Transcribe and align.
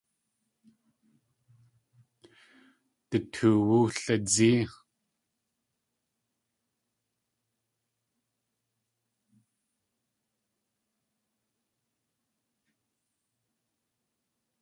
Du 3.09 3.17
tuwóo 3.33 3.85
lidzée. 4.05 4.61